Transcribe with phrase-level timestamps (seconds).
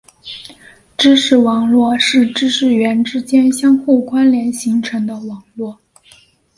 [0.97, 5.77] 知识网络是知识元之间相互关联形成的网络。